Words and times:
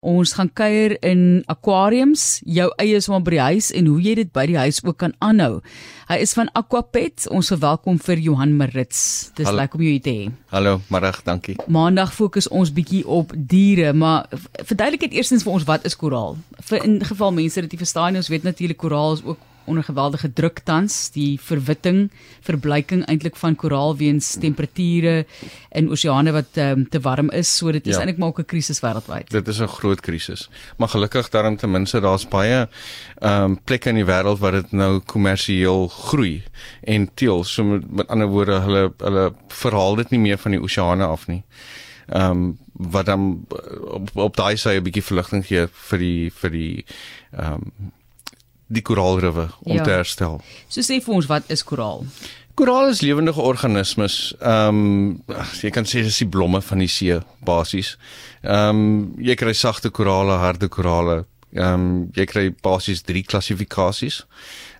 Ons 0.00 0.30
gaan 0.32 0.48
kuier 0.56 0.94
in 1.04 1.42
aquariums, 1.52 2.38
jou 2.48 2.70
eie 2.80 3.02
sommer 3.04 3.20
by 3.20 3.34
die 3.34 3.40
huis 3.50 3.66
en 3.76 3.90
hoe 3.90 3.98
jy 4.00 4.14
dit 4.16 4.30
by 4.32 4.46
die 4.48 4.56
huis 4.56 4.78
ook 4.80 4.96
kan 5.02 5.12
aanhou. 5.20 5.58
Hy 6.08 6.16
is 6.24 6.32
van 6.32 6.48
Aquapet. 6.56 7.26
Ons 7.28 7.50
verwelkom 7.52 7.98
vir 8.00 8.22
Johan 8.24 8.54
Marits. 8.56 9.02
Dis 9.36 9.50
lekker 9.52 9.76
om 9.76 9.84
jou 9.84 9.98
te 10.00 10.14
hê. 10.16 10.30
Hallo, 10.54 10.78
middag, 10.88 11.20
dankie. 11.26 11.58
Maandag 11.68 12.14
fokus 12.16 12.48
ons 12.48 12.72
bietjie 12.72 13.02
op 13.04 13.36
diere, 13.36 13.92
maar 13.92 14.24
verduidelik 14.64 15.04
net 15.04 15.20
eerstens 15.20 15.44
vir 15.44 15.58
ons 15.58 15.68
wat 15.68 15.84
is 15.84 15.98
koraal? 16.00 16.40
Vir 16.64 16.80
in 16.80 16.96
geval 17.04 17.36
mense 17.36 17.60
dit 17.60 17.76
nie 17.76 17.84
verstaan 17.84 18.16
nie, 18.16 18.24
ons 18.24 18.32
weet 18.32 18.48
natuurlik 18.48 18.80
koraal 18.80 19.18
is 19.20 19.24
ook 19.28 19.49
onder 19.64 19.84
geweldige 19.84 20.32
druk 20.32 20.60
tans, 20.64 21.10
die 21.14 21.38
verwitting, 21.40 22.10
verbleiking 22.46 23.04
eintlik 23.06 23.36
van 23.36 23.56
koraal 23.56 23.96
weens 23.96 24.36
temperature 24.40 25.24
in 25.76 25.90
oseane 25.90 26.32
wat 26.32 26.56
um, 26.56 26.86
te 26.88 27.00
warm 27.00 27.30
is, 27.30 27.50
so 27.56 27.72
dit 27.72 27.86
is 27.86 27.94
ja. 27.94 28.00
eintlik 28.00 28.18
maar 28.18 28.28
ook 28.28 28.40
'n 28.40 28.50
krisis 28.52 28.80
wêreldwyd. 28.80 29.30
Dit 29.30 29.48
is 29.48 29.60
'n 29.60 29.66
groot 29.66 30.00
krisis. 30.00 30.48
Maar 30.76 30.88
gelukkig 30.88 31.28
daarom 31.28 31.56
ten 31.56 31.70
minste 31.70 32.00
daar's 32.00 32.28
baie 32.28 32.68
ehm 33.20 33.42
um, 33.42 33.58
plekke 33.64 33.88
in 33.88 33.94
die 33.94 34.04
wêreld 34.04 34.38
waar 34.38 34.52
dit 34.52 34.72
nou 34.72 35.00
kommersieel 35.00 35.88
groei 35.88 36.42
en 36.80 37.10
teel, 37.14 37.44
so 37.44 37.64
met, 37.64 37.90
met 37.90 38.08
ander 38.08 38.26
woorde, 38.26 38.60
hulle 38.60 38.92
hulle 38.98 39.32
verhaal 39.48 39.94
dit 39.96 40.10
nie 40.10 40.20
meer 40.20 40.38
van 40.38 40.50
die 40.50 40.60
oseane 40.60 41.04
af 41.04 41.26
nie. 41.26 41.42
Ehm 42.08 42.30
um, 42.30 42.58
wat 42.72 43.06
dan 43.06 43.46
op, 43.80 44.10
op 44.14 44.36
daai 44.36 44.56
sy 44.56 44.76
'n 44.76 44.82
bietjie 44.82 45.02
verligting 45.02 45.46
gee 45.46 45.66
vir 45.66 45.98
die 45.98 46.30
vir 46.30 46.50
die 46.50 46.84
ehm 47.32 47.52
um, 47.52 47.92
die 48.70 48.82
koraalriwe 48.86 49.48
om 49.66 49.76
ja. 49.76 49.82
te 49.86 49.90
herstel. 49.90 50.38
So 50.70 50.84
sê 50.86 51.00
vir 51.02 51.16
ons 51.18 51.28
wat 51.30 51.50
is 51.50 51.64
koraal? 51.66 52.06
Koraal 52.58 52.90
is 52.92 53.00
lewendige 53.00 53.40
organismes. 53.40 54.34
Ehm 54.38 54.80
um, 54.80 55.42
jy 55.62 55.70
kan 55.74 55.86
sê 55.88 56.04
dis 56.04 56.22
die 56.22 56.28
blomme 56.28 56.60
van 56.62 56.82
die 56.82 56.90
see 56.90 57.18
basies. 57.46 57.96
Ehm 58.42 58.80
um, 58.82 59.12
jy 59.18 59.36
kry 59.40 59.54
sagte 59.56 59.90
korale, 59.90 60.38
harde 60.42 60.68
korale. 60.68 61.22
Ehm 61.56 61.74
um, 61.74 62.10
jy 62.14 62.26
kry 62.30 62.44
basies 62.62 63.02
drie 63.02 63.24
klassifikasies. 63.26 64.22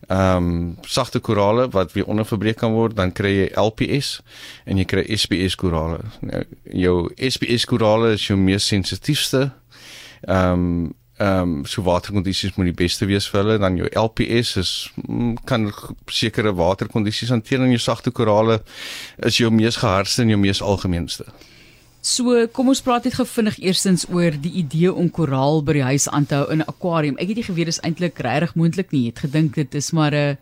Ehm 0.08 0.50
um, 0.50 0.76
sagte 0.86 1.22
korale 1.24 1.68
wat 1.74 1.96
weer 1.96 2.06
onderverbreek 2.06 2.60
kan 2.62 2.76
word, 2.76 2.96
dan 2.96 3.12
kry 3.12 3.32
jy 3.32 3.48
LPS 3.58 4.20
en 4.66 4.78
jy 4.78 4.84
kry 4.84 5.06
SPS 5.16 5.56
korale. 5.56 6.04
Nou, 6.20 6.44
jou 6.84 6.96
SPS 7.16 7.66
korale 7.70 8.14
is 8.18 8.28
jou 8.28 8.38
mees 8.38 8.66
sensitiefste. 8.66 9.50
Ehm 10.28 10.52
um, 10.52 10.94
ehm 11.20 11.42
um, 11.42 11.64
so 11.68 11.82
waterkondisies 11.84 12.54
moet 12.56 12.70
die 12.70 12.78
beste 12.84 13.04
wees 13.04 13.26
vir 13.28 13.42
hulle 13.42 13.58
dan 13.60 13.74
jou 13.76 13.88
LPS 13.92 14.54
is 14.56 14.70
mm, 15.04 15.34
kan 15.44 15.66
sekere 16.08 16.54
waterkondisies 16.56 17.32
hanteer 17.34 17.60
en 17.60 17.74
jou 17.74 17.82
sagte 17.82 18.10
korale 18.10 18.62
is 19.28 19.36
jou 19.36 19.50
mees 19.52 19.76
gehardste 19.82 20.22
en 20.24 20.32
jou 20.32 20.38
mees 20.40 20.62
algemeenste. 20.64 21.26
So 22.00 22.46
kom 22.56 22.72
ons 22.72 22.80
praat 22.80 23.04
net 23.04 23.18
gevinnig 23.18 23.58
eerstens 23.60 24.06
oor 24.08 24.32
die 24.32 24.54
idee 24.62 24.88
om 24.88 25.10
koraal 25.12 25.60
by 25.60 25.76
die 25.76 25.88
huis 25.90 26.08
aan 26.08 26.24
te 26.24 26.38
hou 26.38 26.46
in 26.48 26.64
'n 26.64 26.68
akwarium. 26.72 27.18
Ek 27.20 27.28
het 27.28 27.36
nie 27.36 27.48
geweet 27.50 27.68
dis 27.68 27.82
eintlik 27.84 28.18
regtig 28.18 28.54
moontlik 28.54 28.90
nie. 28.90 29.08
Ek 29.08 29.20
het 29.20 29.24
gedink 29.28 29.54
dit 29.54 29.74
is 29.74 29.92
maar 29.92 30.14
'n 30.14 30.38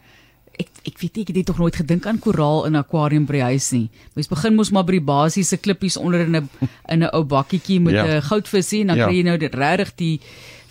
ek 0.58 0.68
ek 0.86 0.98
weet 1.00 1.16
nie 1.16 1.22
ek 1.22 1.34
het 1.34 1.46
tog 1.46 1.58
nooit 1.58 1.76
gedink 1.76 2.06
aan 2.06 2.18
koraal 2.18 2.66
in 2.66 2.72
'n 2.72 2.84
akwarium 2.84 3.26
by 3.26 3.32
die 3.32 3.42
huis 3.50 3.72
nie. 3.72 3.90
Mens 4.14 4.28
begin 4.28 4.54
mos 4.54 4.70
maar 4.70 4.84
by 4.84 4.92
die 4.92 5.00
basiese 5.00 5.56
klippies 5.56 5.96
onder 5.96 6.20
in 6.20 6.36
'n 6.36 6.48
in 6.88 7.02
'n 7.02 7.10
ou 7.12 7.24
bakkietjie 7.24 7.80
met 7.80 7.94
'n 7.94 8.06
ja. 8.06 8.20
goudvisie 8.20 8.80
en 8.80 8.86
dan 8.86 8.96
ja. 8.96 9.06
kry 9.06 9.16
jy 9.16 9.24
nou 9.24 9.36
dit 9.36 9.54
regtig 9.54 9.94
die 9.96 10.20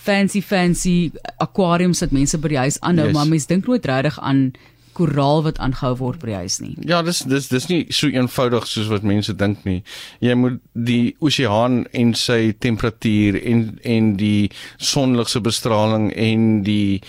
fancy 0.07 0.41
fancy 0.41 0.95
aquariums 1.43 2.01
wat 2.05 2.15
mense 2.15 2.39
by 2.39 2.55
die 2.55 2.63
huis 2.65 2.81
aanhou, 2.81 3.11
yes. 3.11 3.17
maar 3.17 3.29
mense 3.29 3.51
dink 3.51 3.67
nooit 3.67 3.85
regtig 3.85 4.19
aan 4.23 4.49
koraal 4.97 5.43
wat 5.45 5.59
aangehou 5.61 5.93
word 5.99 6.21
by 6.21 6.31
die 6.31 6.37
huis 6.41 6.57
nie. 6.63 6.73
Ja, 6.89 7.03
dis 7.05 7.21
dis 7.29 7.49
dis 7.51 7.67
nie 7.69 7.79
so 7.93 8.09
eenvoudig 8.09 8.65
soos 8.69 8.89
wat 8.89 9.05
mense 9.05 9.35
dink 9.37 9.65
nie. 9.67 9.81
Jy 10.25 10.37
moet 10.39 10.57
die 10.73 11.13
oseaan 11.23 11.83
en 11.97 12.13
sy 12.17 12.53
temperatuur 12.65 13.37
en 13.43 13.65
en 13.97 14.11
die 14.19 14.49
sonligse 14.91 15.41
bestraling 15.45 16.09
en 16.15 16.47
die 16.65 17.01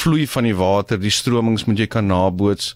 vloei 0.00 0.24
van 0.36 0.48
die 0.48 0.56
water, 0.56 1.00
die 1.00 1.12
stromings 1.12 1.66
moet 1.68 1.84
jy 1.84 1.90
kan 1.96 2.08
naboots 2.08 2.72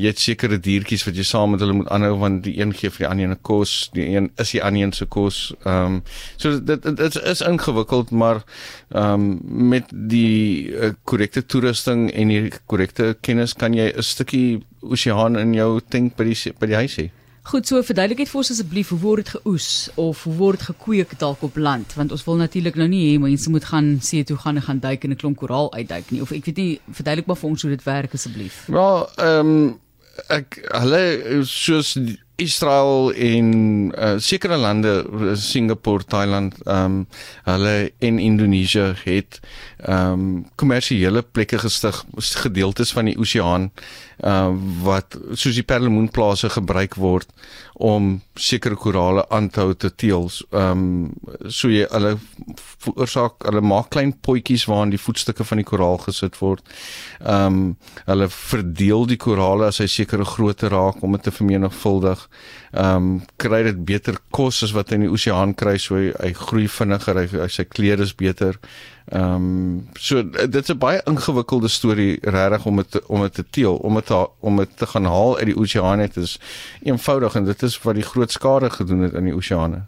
jy 0.00 0.12
het 0.12 0.22
sekere 0.22 0.58
diertjies 0.62 1.04
wat 1.06 1.18
jy 1.18 1.24
saam 1.28 1.54
met 1.54 1.62
hulle 1.64 1.76
moet 1.80 1.90
aanhou 1.94 2.14
want 2.22 2.42
die 2.46 2.56
een 2.60 2.72
gee 2.76 2.90
vir 2.94 3.04
die 3.04 3.10
ander 3.10 3.34
'n 3.34 3.42
kos, 3.42 3.90
die 3.92 4.06
een 4.14 4.30
is 4.38 4.52
die 4.56 4.62
ander 4.64 4.94
se 4.94 5.06
kos. 5.06 5.52
Ehm 5.64 6.00
um, 6.00 6.02
so 6.36 6.60
dit 6.60 6.82
dit 6.96 7.16
is 7.34 7.40
ingewikkeld, 7.40 8.10
maar 8.10 8.42
ehm 8.88 9.14
um, 9.14 9.40
met 9.68 9.92
die 9.92 10.70
uh, 10.70 10.92
korrekte 11.04 11.46
toerusting 11.46 12.10
en 12.10 12.28
die 12.28 12.52
korrekte 12.66 13.16
kennis 13.20 13.54
kan 13.54 13.74
jy 13.74 13.92
'n 13.92 14.02
stukkie 14.02 14.60
oseaan 14.80 15.38
in 15.38 15.54
jou 15.54 15.80
tank 15.88 16.16
by 16.16 16.24
die 16.24 16.52
by 16.58 16.66
die 16.66 16.80
huis 16.82 16.96
hê. 16.96 17.10
Goed, 17.42 17.66
so 17.66 17.80
verduidelik 17.82 18.18
net 18.20 18.28
vir 18.28 18.38
ons 18.38 18.50
asseblief 18.52 18.90
hoe 18.92 18.98
word 19.00 19.24
dit 19.24 19.30
geoes 19.32 19.68
of 19.98 20.24
hoe 20.26 20.34
word 20.36 20.60
dit 20.60 20.68
gekweek 20.68 21.14
dalk 21.18 21.40
op 21.42 21.56
land 21.56 21.94
want 21.96 22.12
ons 22.12 22.24
wil 22.26 22.36
natuurlik 22.36 22.76
nou 22.76 22.88
nie 22.92 23.00
hê 23.06 23.14
mense 23.18 23.50
moet 23.50 23.64
gaan 23.64 23.88
see 24.04 24.26
toe 24.28 24.36
gaan 24.42 24.60
en 24.60 24.66
gaan 24.66 24.82
duik 24.84 25.04
in 25.04 25.10
'n 25.10 25.20
klomp 25.22 25.38
koraal 25.40 25.72
uitduik 25.72 26.10
nie 26.10 26.20
of 26.20 26.32
ek 26.36 26.44
weet 26.44 26.60
nie 26.60 26.80
verduidelik 26.92 27.26
maar 27.26 27.40
vir 27.40 27.50
ons 27.50 27.62
hoe 27.62 27.70
dit 27.70 27.84
werk 27.84 28.14
asseblief. 28.14 28.66
Wel, 28.68 29.08
ehm 29.16 29.54
um, 29.56 29.78
ek 30.28 30.60
hulle 30.74 31.02
soos 31.46 31.96
Israel 32.40 33.12
en 33.12 33.48
uh, 33.92 34.14
sekere 34.18 34.56
lande 34.56 34.94
Singapore, 35.36 36.04
Thailand, 36.04 36.56
ehm 36.64 36.84
um, 36.84 37.06
hulle 37.44 37.92
en 37.98 38.18
Indonesië 38.18 38.92
het 39.04 39.40
ehm 39.86 40.12
um, 40.12 40.46
kommersiële 40.54 41.22
plekke 41.22 41.58
gestig 41.58 42.04
gedeeltes 42.16 42.92
van 42.92 43.10
die 43.10 43.18
oseaan 43.18 43.70
uh 44.24 44.48
wat 44.84 45.16
soos 45.32 45.56
die 45.56 45.64
perlemoenplase 45.64 46.50
gebruik 46.52 46.94
word 47.00 47.28
om 47.80 48.20
sekere 48.34 48.76
korale 48.76 49.24
aan 49.32 49.48
te 49.48 49.62
hou 49.62 49.74
te 49.74 49.88
teels. 49.94 50.42
Ehm 50.50 50.82
um, 50.82 51.30
so 51.48 51.70
jy 51.72 51.86
hulle 51.88 52.16
veroorsaak 52.84 53.46
hulle 53.48 53.62
maak 53.64 53.88
klein 53.94 54.12
potjies 54.26 54.66
waarin 54.68 54.92
die 54.92 55.00
voetstukke 55.00 55.44
van 55.48 55.62
die 55.62 55.68
koraal 55.70 55.96
gesit 56.04 56.36
word. 56.42 56.64
Ehm 57.20 57.46
um, 57.46 57.62
hulle 58.04 58.28
verdeel 58.34 59.06
die 59.08 59.20
korale 59.20 59.70
as 59.72 59.80
hy 59.80 59.88
sekere 59.88 60.28
grootte 60.28 60.68
raak 60.68 61.00
om 61.02 61.16
dit 61.16 61.24
te 61.24 61.34
vermenigvuldig. 61.34 62.28
Ehm 62.70 62.96
um, 62.96 63.22
kry 63.36 63.62
dit 63.66 63.84
beter 63.84 64.18
kos 64.30 64.62
as 64.62 64.72
wat 64.76 64.90
hy 64.90 65.00
in 65.00 65.06
die 65.08 65.10
oseaan 65.10 65.54
kry 65.58 65.76
so 65.78 65.96
hy, 65.98 66.12
hy 66.22 66.32
groei 66.38 66.68
vinniger, 66.70 67.18
hy, 67.18 67.26
hy 67.42 67.48
sy 67.50 67.64
klere 67.66 68.06
is 68.06 68.14
beter. 68.14 68.58
Ehm 69.10 69.34
um, 69.34 69.88
so 69.98 70.22
dit's 70.22 70.70
'n 70.70 70.78
baie 70.78 71.00
ingewikkelde 71.06 71.68
storie 71.68 72.18
regtig 72.22 72.66
om 72.66 72.76
dit 72.76 73.00
om 73.06 73.22
dit 73.22 73.34
te 73.34 73.44
teel, 73.50 73.76
om 73.76 73.94
dit 73.94 74.10
om 74.40 74.56
dit 74.56 74.76
te 74.76 74.86
gaan 74.86 75.04
haal 75.04 75.38
uit 75.38 75.46
die 75.50 75.58
oseane 75.58 76.02
het 76.02 76.16
is 76.16 76.38
eenvoudig 76.82 77.34
en 77.34 77.44
dit 77.44 77.62
is 77.62 77.82
wat 77.82 77.94
die 77.94 78.06
groot 78.12 78.30
skade 78.30 78.70
gedoen 78.70 79.00
het 79.00 79.14
in 79.14 79.24
die 79.24 79.34
oseane. 79.34 79.86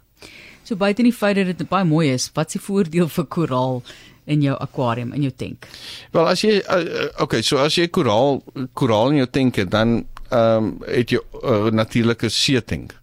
So 0.63 0.75
buite 0.75 1.03
die 1.03 1.13
feit 1.13 1.35
dat 1.35 1.57
dit 1.57 1.69
baie 1.69 1.85
mooi 1.85 2.13
is, 2.13 2.29
wat 2.33 2.47
is 2.47 2.59
die 2.59 2.65
voordeel 2.65 3.07
vir 3.07 3.25
koraal 3.25 3.81
in 4.25 4.41
jou 4.41 4.55
akwarium 4.59 5.11
in 5.13 5.25
jou 5.27 5.31
tank? 5.35 5.67
Wel 6.11 6.27
as 6.27 6.43
jy 6.45 6.61
uh, 6.61 7.07
okay, 7.23 7.41
so 7.41 7.59
as 7.59 7.75
jy 7.75 7.89
koraal 7.91 8.41
koraal 8.73 9.11
in 9.11 9.23
jou 9.23 9.27
tank 9.27 9.59
het, 9.59 9.71
dan 9.71 10.05
ehm 10.33 10.65
um, 10.65 10.75
het 10.87 11.13
jy 11.13 11.19
'n 11.19 11.47
uh, 11.53 11.71
natuurlike 11.71 12.29
seetank 12.29 12.97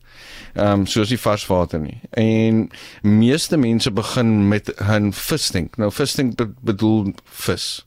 ehm 0.54 0.80
um, 0.80 0.86
soos 0.86 1.08
die 1.08 1.20
varswater 1.20 1.80
nie. 1.80 2.00
En 2.10 2.70
meeste 3.02 3.56
mense 3.56 3.90
begin 3.90 4.48
met 4.48 4.72
'n 4.76 5.12
visstink. 5.12 5.76
Nou 5.76 5.92
visstink 5.92 6.34
be 6.36 6.50
bedoel 6.60 7.14
vis. 7.24 7.86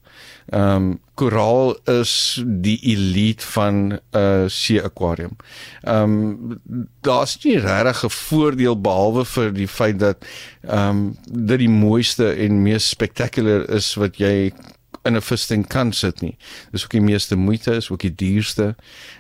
Ehm 0.50 0.76
um, 0.76 1.00
koraal 1.14 1.78
is 1.86 2.44
die 2.46 2.80
elite 2.82 3.46
van 3.46 3.76
'n 3.94 4.00
uh, 4.12 4.44
see 4.48 4.84
aquarium. 4.84 5.36
Ehm 5.82 6.04
um, 6.04 6.62
daar's 7.02 7.38
nie 7.44 7.58
regtig 7.58 8.04
'n 8.04 8.10
voordeel 8.10 8.82
behalwe 8.82 9.26
vir 9.26 9.54
die 9.54 9.68
feit 9.68 10.00
dat 10.00 10.26
ehm 10.62 10.90
um, 10.90 11.18
dit 11.48 11.60
die 11.60 11.70
mooiste 11.70 12.34
en 12.34 12.62
mees 12.62 12.90
spectacular 12.90 13.70
is 13.70 13.94
wat 13.94 14.18
jy 14.18 14.54
in 15.04 15.16
'n 15.16 15.22
visstink 15.22 15.68
kan 15.70 15.92
sit 15.94 16.22
nie. 16.22 16.38
Dis 16.72 16.84
ook 16.84 16.92
die 16.92 17.02
meeste 17.02 17.36
moeite, 17.36 17.76
is 17.76 17.90
ook 17.90 18.00
die 18.00 18.16
duurste. 18.16 18.76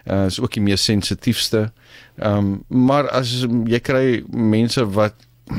Uh 0.05 0.25
is 0.25 0.39
ook 0.39 0.53
die 0.53 0.61
mees 0.61 0.83
sensitiefste. 0.83 1.71
Ehm 2.17 2.37
um, 2.37 2.63
maar 2.67 3.09
as 3.09 3.45
jy 3.65 3.79
kry 3.79 4.23
mense 4.29 4.85
wat 4.89 5.13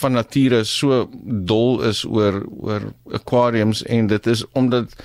van 0.00 0.12
nature 0.12 0.64
so 0.64 1.08
dol 1.24 1.82
is 1.82 2.04
oor 2.04 2.42
oor 2.60 2.92
aquariums 3.12 3.82
en 3.82 4.06
dit 4.06 4.26
is 4.26 4.44
omdat 4.52 4.96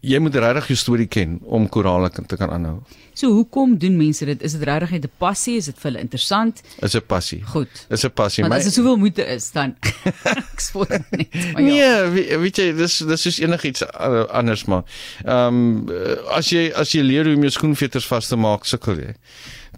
jy 0.00 0.18
moet 0.18 0.34
regtig 0.34 0.72
jou 0.72 0.78
storie 0.80 1.06
ken 1.06 1.38
om 1.44 1.68
korale 1.68 2.10
te 2.10 2.36
kan 2.36 2.50
aanhou. 2.50 2.80
So 3.12 3.32
hoekom 3.34 3.74
doen 3.78 3.98
mense 3.98 4.24
dit? 4.24 4.42
Is 4.42 4.54
dit 4.56 4.62
regtig 4.64 4.90
net 4.90 5.04
'n 5.04 5.12
passie? 5.18 5.56
Is 5.56 5.64
dit 5.64 5.76
vir 5.76 5.90
hulle 5.90 6.00
interessant? 6.00 6.62
Is 6.80 6.94
'n 6.94 7.02
passie. 7.06 7.42
Goed. 7.44 7.86
Is 7.90 8.04
'n 8.04 8.10
passie. 8.10 8.44
Maar 8.44 8.58
as 8.58 8.64
dit 8.64 8.72
soveel 8.72 8.96
moeite 8.96 9.26
is, 9.26 9.50
dan 9.52 9.76
ek 10.24 10.60
spot 10.60 10.88
net. 10.88 11.34
Maar 11.52 11.62
ja. 11.62 12.08
Nee, 12.08 12.38
weet 12.38 12.56
jy, 12.56 12.72
dis 12.72 12.98
dis 12.98 13.26
is 13.26 13.38
enigiets 13.38 13.84
anders 14.28 14.64
maar. 14.64 14.84
Ehm 15.24 15.88
um, 15.88 15.88
as 16.30 16.48
jy 16.48 16.72
as 16.74 16.92
jy 16.92 17.02
leer 17.02 17.24
hoe 17.24 17.34
om 17.34 17.42
jou 17.42 17.50
skoenveters 17.50 18.06
vas 18.06 18.28
te 18.28 18.36
maak, 18.36 18.64
sukkel 18.64 18.96
jy 18.96 19.14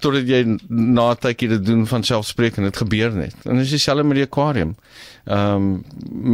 totdat 0.03 0.29
jy 0.29 0.43
na 0.69 1.13
tydjie 1.15 1.49
dit 1.55 1.65
doen 1.67 1.87
van 1.87 2.05
selfspreekend 2.07 2.69
dit 2.69 2.81
gebeur 2.85 3.13
net. 3.17 3.35
En 3.47 3.61
dis 3.61 3.75
dieselfde 3.75 4.05
met 4.05 4.21
die 4.21 4.29
aquarium. 4.29 4.77
Ehm 5.25 5.55
um, 5.55 5.85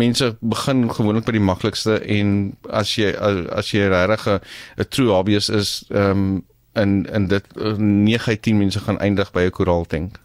mense 0.02 0.36
begin 0.40 0.86
gewoonlik 0.90 1.26
by 1.28 1.36
die 1.36 1.44
maklikste 1.44 1.98
en 2.18 2.36
as 2.70 2.94
jy 2.96 3.12
as 3.14 3.72
jy 3.74 3.88
regtig 3.92 4.40
'n 4.78 4.88
true 4.88 5.12
hobbyist 5.12 5.50
is, 5.50 5.84
ehm 5.90 6.10
um, 6.10 6.44
en 6.72 7.06
en 7.12 7.26
dit 7.26 7.44
9 7.54 8.28
uit 8.28 8.42
10 8.42 8.58
mense 8.58 8.80
gaan 8.80 8.98
eindig 8.98 9.30
by 9.32 9.46
'n 9.48 9.50
koraaltank. 9.50 10.18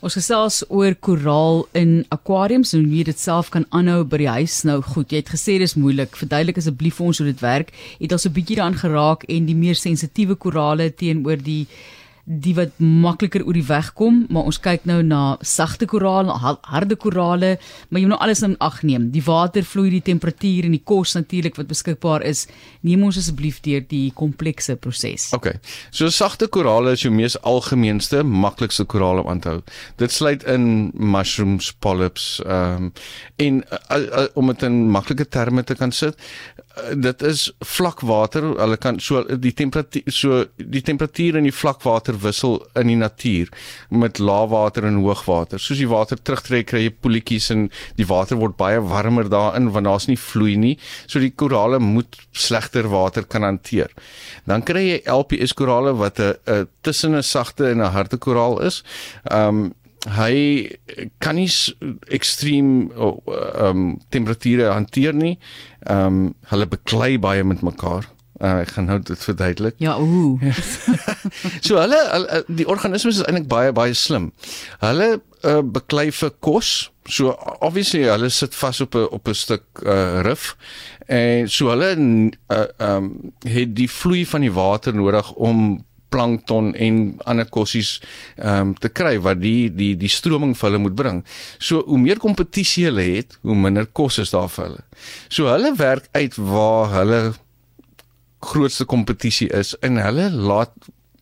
Ons 0.00 0.14
gesels 0.16 0.62
oor 0.72 0.94
koraal 0.94 1.66
in 1.76 2.06
aquariums 2.08 2.72
en 2.72 2.86
hoe 2.86 2.96
jy 2.96 3.02
dit 3.04 3.20
self 3.20 3.50
kan 3.52 3.66
aanhou 3.68 4.04
by 4.08 4.16
die 4.22 4.30
huis. 4.32 4.62
Nou 4.64 4.78
goed, 4.80 5.10
jy 5.12 5.20
het 5.20 5.28
gesê 5.28 5.58
dis 5.60 5.76
moeilik. 5.76 6.16
Verduidelik 6.16 6.56
asseblief 6.56 6.96
vir 6.96 7.06
ons 7.06 7.18
hoe 7.20 7.26
dit 7.26 7.42
werk. 7.44 7.74
Jy 7.98 8.06
het 8.06 8.12
al 8.12 8.22
so 8.22 8.30
'n 8.30 8.32
bietjie 8.38 8.56
daaraan 8.56 8.80
geraak 8.80 9.24
en 9.28 9.46
die 9.46 9.54
meer 9.54 9.76
sensitiewe 9.76 10.36
korale 10.36 10.94
teenoor 10.94 11.36
die 11.36 11.66
die 12.30 12.52
wat 12.54 12.76
makliker 12.78 13.42
oor 13.42 13.56
die 13.56 13.66
weg 13.66 13.90
kom, 13.98 14.22
maar 14.30 14.46
ons 14.46 14.60
kyk 14.62 14.84
nou 14.86 15.00
na 15.02 15.20
sagte 15.46 15.88
korale, 15.90 16.30
harde 16.70 16.96
korale, 17.00 17.56
maar 17.88 17.98
jy 17.98 18.06
moet 18.06 18.14
nou 18.14 18.20
alles 18.22 18.42
in 18.46 18.54
ag 18.62 18.80
neem. 18.86 19.08
Die 19.10 19.24
water 19.26 19.66
vloei, 19.66 19.88
die 19.96 20.04
temperatuur 20.06 20.68
en 20.68 20.76
die 20.76 20.82
kos 20.86 21.16
natuurlik 21.18 21.58
wat 21.58 21.70
beskikbaar 21.70 22.22
is. 22.26 22.44
Neem 22.86 23.02
ons 23.08 23.18
asseblief 23.18 23.58
deur 23.64 23.82
die 23.90 24.12
komplekse 24.14 24.76
proses. 24.78 25.30
OK. 25.34 25.50
So 25.90 26.10
sagte 26.14 26.46
korale 26.52 26.94
is 26.94 27.04
jou 27.04 27.12
mees 27.14 27.38
algemeenste, 27.42 28.22
maklikste 28.22 28.86
korale 28.86 29.24
om 29.24 29.32
aan 29.32 29.42
te 29.42 29.54
hou. 29.56 29.64
Dit 29.98 30.14
sluit 30.14 30.46
in 30.50 30.90
mushrooms, 30.94 31.72
polyps, 31.82 32.36
ehm 32.46 32.90
um, 32.90 32.92
en 33.40 33.62
uh, 33.72 33.96
uh, 33.96 34.26
om 34.36 34.50
dit 34.52 34.62
in 34.68 34.74
maklike 34.92 35.24
terme 35.32 35.62
te 35.64 35.74
kan 35.74 35.92
sit, 35.96 36.18
dit 36.94 37.22
is 37.22 37.44
vlakwater. 37.66 38.44
Hulle 38.58 38.76
kan 38.80 39.00
so 39.02 39.22
die 39.42 39.52
temperatuur 39.56 40.14
so 40.14 40.44
die 40.56 40.82
temperatuur 40.86 41.38
in 41.40 41.48
die 41.48 41.54
vlakwater 41.54 42.16
wissel 42.22 42.60
in 42.78 42.90
die 42.92 42.98
natuur 42.98 43.50
met 43.90 44.20
laagwater 44.22 44.86
en 44.88 45.00
hoogwater. 45.04 45.60
Soos 45.60 45.80
die 45.80 45.88
water 45.90 46.20
terugtrek, 46.20 46.68
kry 46.70 46.84
jy 46.86 46.92
poeltjies 46.94 47.50
en 47.54 47.66
die 47.98 48.06
water 48.08 48.38
word 48.40 48.56
baie 48.60 48.80
warmer 48.80 49.28
daarin 49.30 49.70
want 49.74 49.88
daar's 49.88 50.08
nie 50.10 50.18
vloei 50.20 50.56
nie. 50.60 50.76
So 51.06 51.22
die 51.22 51.32
korale 51.34 51.80
moet 51.82 52.20
slegter 52.32 52.88
water 52.90 53.26
kan 53.26 53.46
hanteer. 53.46 53.90
Dan 54.46 54.64
kry 54.66 54.86
jy 54.86 55.02
LPS 55.10 55.56
korale 55.58 55.96
wat 55.98 56.20
'n 56.20 56.68
tussen 56.82 57.14
'n 57.14 57.22
sagte 57.22 57.70
en 57.70 57.80
'n 57.82 57.92
harde 57.92 58.16
koraal 58.16 58.60
is. 58.62 58.82
Um 59.30 59.74
hy 60.08 60.70
kan 61.20 61.36
nie 61.36 61.50
ekstreem 62.08 62.90
ehm 62.90 63.66
um, 63.66 63.98
temperature 64.08 64.72
hanteer 64.72 65.14
nie. 65.14 65.38
Ehm 65.86 66.06
um, 66.06 66.34
hulle 66.52 66.66
beklei 66.66 67.18
baie 67.18 67.44
met 67.44 67.62
mekaar. 67.62 68.08
Uh, 68.40 68.62
ek 68.62 68.70
gaan 68.72 68.86
nou 68.88 68.96
dit 69.04 69.20
verduidelik. 69.20 69.74
Ja, 69.84 69.98
ooh. 70.00 70.40
so 71.66 71.76
hulle, 71.76 71.98
hulle 72.08 72.38
die 72.48 72.64
organismes 72.64 73.18
is 73.18 73.26
eintlik 73.26 73.50
baie 73.52 73.74
baie 73.76 73.92
slim. 73.92 74.30
Hulle 74.80 75.10
uh, 75.44 75.60
beklei 75.60 76.08
vir 76.08 76.32
kos. 76.40 76.88
So 77.04 77.34
obviously 77.60 78.06
hulle 78.08 78.30
sit 78.32 78.56
vas 78.56 78.80
op 78.80 78.96
'n 78.96 79.10
op 79.12 79.28
'n 79.28 79.36
stuk 79.36 79.84
uh, 79.84 80.24
rif 80.24 80.56
en 81.10 81.48
so 81.50 81.68
hulle 81.68 81.90
uh, 82.48 82.64
um, 82.78 83.32
het 83.44 83.76
die 83.76 83.90
vloei 83.90 84.24
van 84.26 84.40
die 84.40 84.52
water 84.52 84.94
nodig 84.94 85.32
om 85.32 85.84
plankton 86.10 86.72
en 86.74 87.00
ander 87.30 87.48
kossies 87.48 87.98
ehm 88.36 88.70
um, 88.70 88.74
te 88.74 88.90
kry 88.92 89.16
wat 89.22 89.40
die 89.42 89.70
die 89.74 89.94
die 89.98 90.10
stroming 90.12 90.56
vir 90.58 90.70
hulle 90.70 90.82
moet 90.86 90.96
bring. 90.98 91.22
So 91.58 91.84
hoe 91.86 91.98
meer 91.98 92.18
kompetisie 92.22 92.86
hulle 92.88 93.06
het, 93.06 93.38
hoe 93.42 93.56
minder 93.56 93.86
kos 93.86 94.18
is 94.22 94.34
daar 94.34 94.50
vir 94.52 94.66
hulle. 94.68 94.84
So 95.28 95.50
hulle 95.50 95.74
werk 95.78 96.08
uit 96.12 96.36
waar 96.36 96.90
hulle 96.98 97.20
grootste 98.40 98.84
kompetisie 98.88 99.50
is 99.52 99.74
en 99.84 100.00
hulle 100.00 100.30
laat 100.30 100.72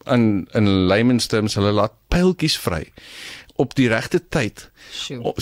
in 0.07 0.47
in 0.57 0.69
layman's 0.91 1.27
terms 1.27 1.57
hulle 1.59 1.73
laat 1.75 1.95
pyltjies 2.13 2.57
vry 2.63 2.85
op 3.59 3.75
die 3.75 3.89
regte 3.91 4.21
tyd 4.31 4.69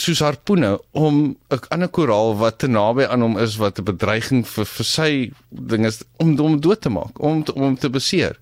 soos 0.00 0.22
harpoene 0.24 0.76
om 0.96 1.36
'n 1.52 1.60
ander 1.74 1.88
koraal 1.88 2.36
wat 2.40 2.58
te 2.58 2.68
naby 2.68 3.04
aan 3.04 3.20
hom 3.20 3.36
is 3.38 3.56
wat 3.60 3.78
'n 3.78 3.84
bedreiging 3.84 4.46
vir 4.48 4.64
vir 4.64 4.86
sy 4.86 5.10
ding 5.50 5.86
is 5.86 6.02
om 6.16 6.36
hom 6.38 6.60
dood 6.60 6.80
te 6.80 6.88
maak 6.88 7.20
om 7.20 7.44
om 7.54 7.62
hom 7.62 7.76
te 7.78 7.90
beseer. 7.90 8.36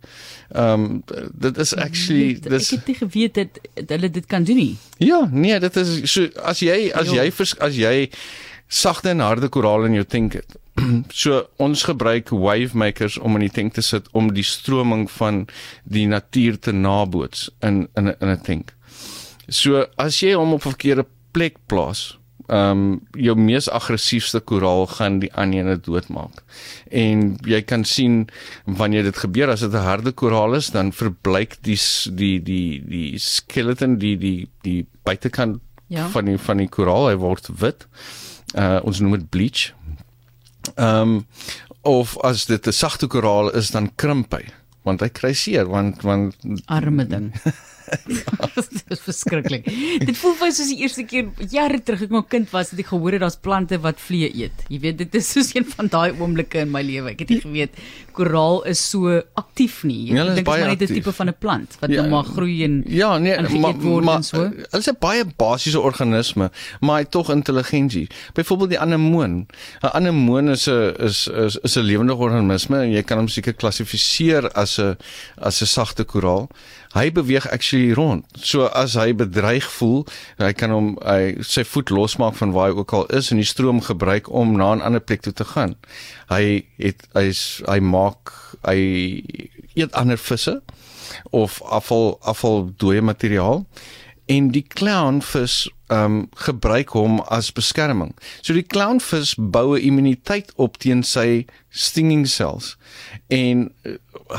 Ehm 0.54 0.84
um, 0.84 1.02
dit 1.34 1.58
is 1.58 1.74
actually 1.74 2.38
dis 2.40 2.72
ek 2.72 2.78
het 2.78 2.86
nie 2.86 2.98
geweet 3.02 3.34
dat 3.34 3.90
hulle 3.90 4.10
dit 4.10 4.26
kan 4.26 4.44
doen 4.44 4.56
nie. 4.56 4.76
Ja, 4.98 5.28
nee, 5.30 5.60
dit 5.60 5.76
is 5.76 6.12
so 6.12 6.28
as 6.42 6.60
jy 6.60 6.92
as 6.94 7.10
jy 7.10 7.32
as 7.58 7.74
jy 7.76 8.10
sagte 8.68 9.08
en 9.08 9.20
harde 9.20 9.48
koraal 9.48 9.84
in 9.84 9.98
jou 9.98 10.04
tank 10.04 10.32
het 10.32 10.56
so 11.22 11.42
ons 11.56 11.82
gebruik 11.82 12.30
wave 12.30 12.76
makers 12.76 13.18
om 13.18 13.36
in 13.38 13.46
die 13.46 13.54
tank 13.54 13.74
te 13.74 13.82
sit 13.82 14.08
om 14.12 14.32
die 14.34 14.46
stroming 14.46 15.10
van 15.10 15.46
die 15.84 16.06
natuur 16.06 16.58
te 16.58 16.72
naboots 16.72 17.50
in 17.60 17.88
in 17.94 18.14
in 18.20 18.28
'n 18.28 18.40
tank. 18.40 18.74
So 19.48 19.86
as 19.96 20.20
jy 20.20 20.34
hom 20.34 20.52
op 20.52 20.64
'n 20.64 20.70
verkeerde 20.70 21.06
plek 21.32 21.56
plaas, 21.66 22.18
ehm 22.48 22.70
um, 22.70 23.00
jou 23.12 23.34
mees 23.36 23.68
aggressiewe 23.68 24.40
koraal 24.40 24.86
gaan 24.86 25.18
die 25.18 25.32
ander 25.32 25.80
doodmaak. 25.80 26.42
En 26.90 27.38
jy 27.44 27.62
kan 27.62 27.84
sien 27.84 28.28
wanneer 28.64 29.02
dit 29.02 29.16
gebeur 29.16 29.48
as 29.48 29.60
dit 29.60 29.72
'n 29.72 29.86
harde 29.88 30.12
koraal 30.12 30.54
is, 30.54 30.70
dan 30.70 30.92
verbleik 30.92 31.56
die 31.62 31.78
die 32.12 32.42
die 32.42 32.82
die 32.86 33.18
skeleton 33.18 33.98
die 33.98 34.16
die 34.16 34.48
die 34.62 34.86
buitekant 35.02 35.60
ja. 35.88 36.08
van 36.08 36.24
die 36.24 36.38
van 36.38 36.56
die 36.56 36.68
koraal, 36.68 37.08
hy 37.08 37.16
word 37.16 37.48
wit. 37.60 37.86
Uh 38.54 38.80
ons 38.84 39.00
noem 39.00 39.18
dit 39.18 39.30
bleach 39.30 39.72
Ehm 40.74 41.00
um, 41.00 41.26
of 41.80 42.18
as 42.18 42.46
dit 42.46 42.66
'n 42.66 42.72
sagte 42.72 43.06
koraal 43.06 43.52
is 43.52 43.70
dan 43.70 43.94
krimp 43.94 44.32
hy 44.32 44.44
want 44.82 45.00
hy 45.00 45.08
kry 45.08 45.32
seer 45.32 45.66
want 45.68 46.02
want 46.02 46.36
arme 46.66 47.06
ding. 47.06 47.32
dit 48.04 48.90
is 48.90 49.00
verskriklik. 49.08 49.64
Dit 50.06 50.16
voel 50.20 50.34
vir 50.40 50.52
soos 50.52 50.68
die 50.72 50.80
eerste 50.84 51.04
keer 51.08 51.30
jare 51.50 51.80
terug 51.82 52.02
ek 52.06 52.10
nog 52.14 52.28
kind 52.28 52.50
was 52.54 52.70
het 52.70 52.80
ek 52.84 52.86
gehoor 52.92 53.12
het 53.12 53.20
daar's 53.24 53.36
plante 53.40 53.78
wat 53.84 54.00
vliee 54.00 54.30
eet. 54.44 54.64
Jy 54.68 54.80
weet 54.80 54.98
dit 54.98 55.14
is 55.14 55.30
soos 55.34 55.54
een 55.54 55.66
van 55.76 55.86
daai 55.92 56.12
oomblikke 56.18 56.58
in 56.64 56.70
my 56.74 56.82
lewe. 56.82 57.10
Ek 57.14 57.20
het 57.24 57.30
nie 57.30 57.40
geweet 57.40 57.70
koraal 58.14 58.62
is 58.70 58.78
so 58.90 59.20
aktief 59.34 59.82
nie. 59.84 60.10
Ek 60.12 60.16
ja, 60.16 60.24
dink 60.34 60.78
dit 60.78 60.82
is 60.86 60.90
'n 60.90 60.94
tipe 61.00 61.12
van 61.12 61.28
'n 61.28 61.34
plant 61.38 61.76
wat 61.80 61.90
ja, 61.90 62.02
nou 62.02 62.10
maar 62.10 62.24
groei 62.24 62.64
en 62.64 62.82
Ja, 62.86 63.18
nee, 63.18 63.36
maar 63.58 63.74
maar 64.04 64.22
so. 64.22 64.38
hulle 64.38 64.78
is 64.78 64.88
'n 64.88 64.96
baie 65.00 65.24
basiese 65.24 65.80
organisme, 65.80 66.50
maar 66.80 66.98
hy 67.00 67.04
tog 67.04 67.30
intelligensie. 67.30 68.06
Byvoorbeeld 68.34 68.70
die 68.70 68.78
anemoon. 68.80 69.46
'n 69.82 69.90
Anemoon 69.94 70.48
is 70.50 70.66
'n 70.68 70.94
is 70.98 71.26
is 71.28 71.56
is 71.62 71.76
'n 71.76 71.80
lewende 71.82 72.14
organisme 72.14 72.78
en 72.78 72.90
jy 72.92 73.02
kan 73.02 73.18
hom 73.18 73.28
seker 73.28 73.52
klassifiseer 73.52 74.50
as 74.54 74.78
'n 74.78 74.96
as 75.40 75.60
'n 75.62 75.66
sagte 75.66 76.04
koraal 76.04 76.48
hy 76.94 77.10
beweeg 77.12 77.46
actually 77.50 77.92
rond. 77.92 78.24
So 78.38 78.68
as 78.70 78.94
hy 78.98 79.12
bedreig 79.18 79.66
voel, 79.78 80.04
hy 80.38 80.52
kan 80.56 80.74
hom 80.74 80.92
hy 81.02 81.42
sy 81.42 81.64
voet 81.66 81.90
losmaak 81.90 82.38
van 82.38 82.54
waar 82.54 82.70
hy 82.70 82.78
ook 82.78 82.94
al 82.94 83.08
is 83.18 83.32
en 83.34 83.42
die 83.42 83.48
stroom 83.48 83.82
gebruik 83.82 84.30
om 84.30 84.54
na 84.56 84.74
'n 84.74 84.84
ander 84.86 85.02
plek 85.02 85.26
toe 85.26 85.32
te 85.32 85.44
gaan. 85.44 85.74
Hy 86.30 86.64
het 86.78 87.06
hy's 87.14 87.62
hy 87.66 87.80
maak 87.80 88.32
hy 88.62 88.78
eet 89.74 89.92
ander 89.92 90.18
visse 90.18 90.62
of 91.30 91.62
afval 91.62 92.18
afval 92.22 92.72
dooie 92.78 93.02
materiaal 93.02 93.66
en 94.26 94.48
die 94.54 94.64
clownvis 94.68 95.68
um, 95.92 96.28
gebruik 96.46 96.94
hom 96.96 97.20
as 97.32 97.50
beskerming. 97.52 98.14
So 98.40 98.56
die 98.56 98.66
clownvis 98.66 99.34
bou 99.36 99.76
'n 99.76 99.82
immuniteit 99.82 100.52
op 100.56 100.78
teen 100.78 101.02
sy 101.02 101.46
stinging 101.70 102.26
cells 102.26 102.76
en 103.28 103.70
uh, 103.84 103.96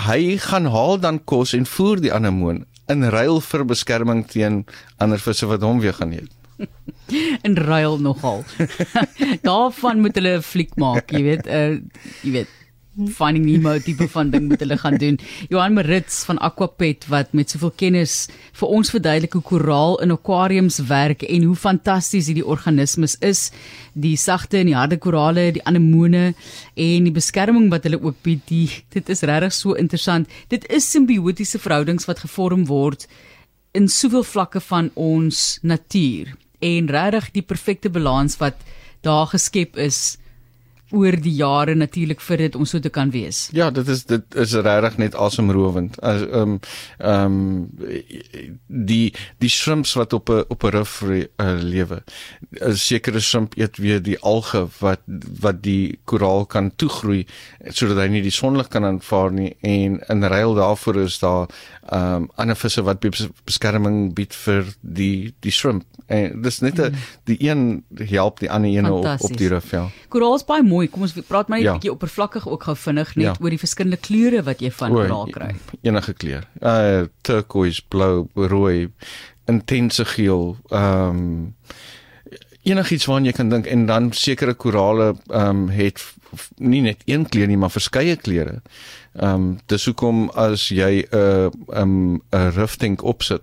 hy 0.08 0.38
gaan 0.38 0.65
haal 0.65 1.00
dan 1.00 1.24
kos 1.24 1.54
en 1.54 1.65
voer 1.65 2.01
die 2.01 2.13
anemoon 2.13 2.65
in 2.88 3.04
ruil 3.04 3.42
vir 3.42 3.65
beskerming 3.65 4.25
teen 4.27 4.65
ander 4.98 5.20
visse 5.20 5.46
wat 5.46 5.62
hom 5.62 5.80
weer 5.80 5.94
gaan 5.94 6.12
eet. 6.13 6.32
in 7.48 7.56
ruil 7.58 7.98
nogal. 8.00 8.44
Daarvan 9.50 10.00
moet 10.01 10.15
hulle 10.15 10.38
'n 10.38 10.42
fliek 10.42 10.75
maak, 10.75 11.12
jy 11.12 11.24
weet, 11.24 11.48
uh, 11.48 11.77
jy 12.24 12.32
weet 12.32 12.50
finding 13.20 13.46
Nemo 13.46 13.75
tipe 13.84 14.08
van 14.12 14.30
ding 14.32 14.48
moet 14.50 14.62
hulle 14.64 14.78
gaan 14.80 14.98
doen. 15.00 15.18
Johan 15.52 15.75
Marits 15.75 16.24
van 16.28 16.40
Aquapet 16.44 17.08
wat 17.12 17.34
met 17.36 17.52
soveel 17.52 17.74
kennis 17.75 18.16
vir 18.56 18.72
ons 18.78 18.92
verduidelik 18.94 19.36
hoe 19.36 19.44
koraal 19.44 20.00
in 20.06 20.16
akwariums 20.16 20.80
werk 20.90 21.25
en 21.28 21.48
hoe 21.50 21.58
fantasties 21.60 22.30
hierdie 22.32 22.46
organismes 22.46 23.18
is, 23.20 23.50
die 23.94 24.16
sagte 24.20 24.62
en 24.62 24.72
die 24.72 24.78
harde 24.78 25.00
korale, 25.02 25.50
die 25.56 25.64
anemone 25.68 26.25
en 26.32 27.10
die 27.10 27.16
beskerming 27.16 27.70
wat 27.74 27.88
hulle 27.88 28.00
ook 28.02 28.22
bied. 28.24 28.44
Die, 28.50 28.70
dit 28.96 29.10
is 29.10 29.25
regtig 29.28 29.56
so 29.56 29.75
interessant. 29.80 30.32
Dit 30.52 30.68
is 30.72 30.88
simbiotiese 30.88 31.60
verhoudings 31.60 32.08
wat 32.10 32.24
gevorm 32.24 32.68
word 32.70 33.08
in 33.75 33.90
soveel 33.92 34.24
vlakke 34.24 34.62
van 34.64 34.92
ons 34.96 35.58
natuur 35.64 36.32
en 36.64 36.88
regtig 36.88 37.34
die 37.36 37.44
perfekte 37.44 37.92
balans 37.92 38.40
wat 38.40 38.62
daar 39.04 39.28
geskep 39.34 39.75
is 39.78 40.16
oor 40.96 41.18
die 41.22 41.34
jare 41.36 41.75
natuurlik 41.75 42.22
vir 42.22 42.38
dit 42.46 42.56
om 42.56 42.66
so 42.66 42.80
te 42.80 42.90
kan 42.90 43.12
wees. 43.12 43.50
Ja, 43.56 43.70
dit 43.72 43.88
is 43.92 44.06
dit 44.10 44.36
is 44.36 44.54
regtig 44.54 44.98
net 45.02 45.16
asemrowend. 45.16 46.00
As 46.02 46.24
ehm 46.25 46.58
ehm 47.00 47.38
die 48.68 49.14
die 49.44 49.52
shrimps 49.52 49.96
wat 50.00 50.14
op 50.14 50.30
'n 50.30 50.46
op 50.48 50.64
'n 50.64 50.74
rif 50.78 51.02
uh, 51.02 51.58
lewe. 51.62 52.04
'n 52.62 52.75
Sekere 52.75 53.20
shrimp 53.20 53.58
eet 53.58 53.78
weer 53.78 54.02
die 54.02 54.20
alge 54.20 54.68
wat 54.80 55.02
wat 55.42 55.62
die 55.64 56.00
koraal 56.06 56.46
kan 56.46 56.72
toegroei 56.75 57.25
sodat 57.70 57.98
hy 57.98 58.08
nie 58.08 58.22
die 58.22 58.32
sonlig 58.32 58.68
kan 58.68 58.86
aanvaar 58.86 59.32
nie 59.32 59.56
en 59.62 60.00
in 60.08 60.24
ruil 60.24 60.56
daarvoor 60.56 61.02
is 61.02 61.20
daar 61.20 61.48
ehm 61.86 62.16
um, 62.16 62.30
ander 62.36 62.56
visse 62.56 62.82
wat 62.82 63.04
beskerming 63.46 64.14
bied 64.14 64.34
vir 64.34 64.66
die 64.82 65.34
die 65.40 65.52
shrimp. 65.52 65.84
En 66.08 66.42
dis 66.42 66.60
net 66.60 66.80
'n 66.80 66.92
mm. 66.92 66.98
die 67.24 67.38
een 67.40 67.84
help 68.10 68.40
die 68.40 68.52
ander 68.52 68.70
een 68.70 68.92
op 68.92 69.06
op 69.20 69.38
die 69.38 69.48
rif 69.48 69.72
ja. 69.72 69.90
Koraal 70.08 70.36
is 70.36 70.46
baie 70.46 70.64
mooi. 70.64 70.85
Kom 70.88 71.01
ons 71.01 71.13
praat 71.27 71.48
maar 71.48 71.60
net 71.60 71.68
'n 71.68 71.70
ja. 71.70 71.74
bietjie 71.74 71.92
oppervlakkig 71.92 72.48
ook 72.48 72.63
gou 72.63 72.75
vinnig 72.75 73.15
net 73.15 73.25
ja. 73.25 73.36
oor 73.39 73.50
die 73.50 73.60
verskillende 73.60 73.98
kleure 73.98 74.44
wat 74.44 74.60
jy 74.60 74.72
van 74.72 74.92
koraal 74.92 75.30
kry. 75.32 75.56
Enige 75.82 76.13
kleur. 76.13 76.44
Uh 76.62 77.06
turquoise, 77.22 77.82
blou, 77.88 78.27
rooi, 78.34 78.92
intense 79.46 80.06
geel. 80.06 80.58
Ehm 80.70 81.10
um, 81.10 81.56
enigiets 82.65 83.06
waaraan 83.06 83.25
jy 83.25 83.32
kan 83.38 83.50
dink 83.50 83.65
en 83.70 83.86
dan 83.86 84.12
sekere 84.13 84.54
korale 84.54 85.15
ehm 85.27 85.50
um, 85.50 85.70
het 85.70 86.01
nie 86.58 86.82
net 86.82 87.01
een 87.06 87.30
kleur 87.30 87.48
nie, 87.48 87.58
maar 87.58 87.72
verskeie 87.72 88.15
kleure. 88.15 88.62
Ehm 89.15 89.34
um, 89.34 89.60
dis 89.72 89.86
hoekom 89.86 90.30
as 90.30 90.68
jy 90.70 91.06
'n 91.06 91.18
uh, 91.18 91.50
'n 91.50 91.82
um, 91.82 92.22
'n 92.32 92.51
rifting 92.56 93.00
opsit, 93.01 93.42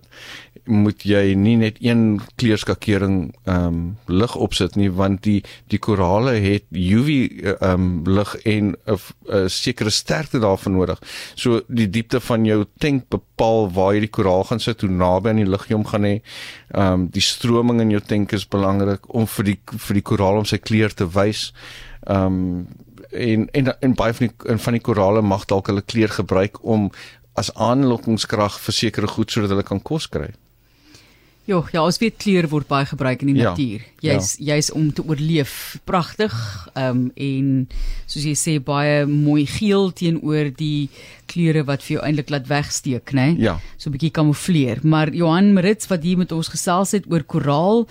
moet 0.65 1.03
jy 1.03 1.35
nie 1.35 1.57
net 1.59 1.79
een 1.83 2.21
kleurskakering 2.39 3.33
ehm 3.45 3.67
um, 3.67 3.81
lig 4.07 4.35
opsit 4.37 4.77
nie 4.79 4.91
want 4.95 5.23
die 5.27 5.41
die 5.73 5.79
korale 5.83 6.37
het 6.43 6.65
UV 6.71 7.09
ehm 7.55 7.63
um, 7.71 8.03
lig 8.07 8.35
en 8.47 8.75
'n 8.87 9.49
sekere 9.49 9.91
sterkte 9.91 10.39
daarvan 10.39 10.73
nodig. 10.73 10.99
So 11.35 11.63
die 11.69 11.91
diepte 11.91 12.21
van 12.21 12.45
jou 12.45 12.65
tank 12.79 13.09
bepaal 13.09 13.73
waar 13.73 13.95
jy 13.95 14.01
die 14.01 14.17
koraal 14.17 14.45
gaan 14.45 14.61
sit, 14.61 14.81
hoe 14.81 14.91
naby 14.91 15.29
aan 15.29 15.43
die 15.43 15.51
lig 15.51 15.69
jy 15.69 15.75
hom 15.75 15.87
gaan 15.87 16.05
hê. 16.05 16.21
Ehm 16.71 16.93
um, 16.93 17.09
die 17.11 17.23
stroming 17.23 17.81
in 17.81 17.91
jou 17.91 18.01
tank 18.01 18.33
is 18.33 18.49
belangrik 18.49 19.15
om 19.15 19.27
vir 19.27 19.45
die 19.45 19.59
vir 19.67 19.95
die 19.95 20.09
koraal 20.11 20.39
om 20.39 20.45
sy 20.45 20.59
kleur 20.59 20.95
te 20.95 21.07
wys. 21.07 21.53
Ehm 22.07 22.27
um, 22.27 22.67
en 23.11 23.49
en 23.51 23.81
en 23.81 23.95
baie 23.95 24.15
van 24.15 24.27
die 24.29 24.59
van 24.59 24.73
die 24.73 24.81
korale 24.81 25.23
mag 25.23 25.45
dalk 25.45 25.67
hulle 25.67 25.83
kleur 25.83 26.09
gebruik 26.09 26.65
om 26.65 26.91
as 27.35 27.53
aanlokkingskrag 27.55 28.61
vir 28.61 28.75
sekere 28.77 29.09
goed 29.09 29.31
sodat 29.31 29.51
hulle 29.51 29.67
kan 29.67 29.83
kos 29.83 30.09
kry. 30.09 30.31
Jo, 31.43 31.65
ja, 31.75 31.81
ons 31.83 31.97
weet 31.99 32.21
kleur 32.23 32.47
word 32.53 32.69
baie 32.71 32.87
gebruik 32.87 33.25
in 33.25 33.33
die 33.33 33.41
ja, 33.41 33.51
natuur. 33.51 33.83
Jy's 34.05 34.37
ja. 34.39 34.55
jy's 34.55 34.69
om 34.79 34.93
te 34.95 35.03
oorleef. 35.03 35.77
Pragtig. 35.89 36.35
Ehm 36.77 37.01
um, 37.01 37.01
en 37.19 37.49
soos 38.07 38.27
jy 38.29 38.35
sê 38.39 38.53
baie 38.63 39.01
mooi 39.11 39.43
geel 39.51 39.91
teenoor 39.99 40.53
die 40.55 40.87
kleure 41.33 41.65
wat 41.67 41.83
vir 41.83 41.97
jou 41.97 42.05
eintlik 42.07 42.31
laat 42.31 42.47
wegsteek, 42.47 43.11
né? 43.11 43.33
Nee? 43.33 43.49
Ja. 43.49 43.57
So 43.77 43.91
'n 43.91 43.97
bietjie 43.97 44.15
kamofleer. 44.15 44.79
Maar 44.87 45.11
Johan 45.11 45.53
Marits 45.53 45.91
wat 45.91 46.07
hier 46.07 46.19
met 46.19 46.33
ons 46.33 46.49
gesels 46.49 46.93
het 46.93 47.11
oor 47.11 47.25
koraal. 47.27 47.89